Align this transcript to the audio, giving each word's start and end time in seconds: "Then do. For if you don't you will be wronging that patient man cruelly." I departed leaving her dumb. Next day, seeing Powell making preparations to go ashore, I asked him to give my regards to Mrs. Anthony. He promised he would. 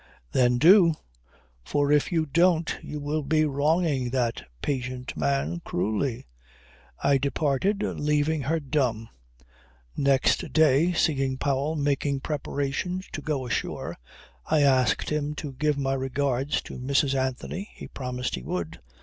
"Then 0.31 0.57
do. 0.57 0.95
For 1.63 1.91
if 1.91 2.11
you 2.11 2.25
don't 2.25 2.75
you 2.81 2.99
will 2.99 3.21
be 3.21 3.45
wronging 3.45 4.09
that 4.09 4.41
patient 4.63 5.15
man 5.15 5.59
cruelly." 5.63 6.25
I 7.03 7.19
departed 7.19 7.83
leaving 7.83 8.41
her 8.41 8.59
dumb. 8.59 9.09
Next 9.95 10.51
day, 10.53 10.91
seeing 10.93 11.37
Powell 11.37 11.75
making 11.75 12.21
preparations 12.21 13.05
to 13.11 13.21
go 13.21 13.45
ashore, 13.45 13.95
I 14.47 14.61
asked 14.63 15.11
him 15.11 15.35
to 15.35 15.53
give 15.53 15.77
my 15.77 15.93
regards 15.93 16.63
to 16.63 16.79
Mrs. 16.79 17.13
Anthony. 17.13 17.69
He 17.75 17.87
promised 17.87 18.33
he 18.33 18.41
would. 18.41 18.79